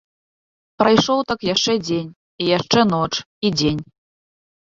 Прайшоў 0.83 1.19
так 1.31 1.39
яшчэ 1.53 1.73
дзень 1.87 2.09
і 2.45 2.49
яшчэ 2.57 2.79
ноч 2.95 3.13
і 3.21 3.47
дзень. 3.61 3.81